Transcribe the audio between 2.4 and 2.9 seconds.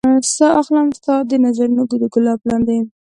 لاندې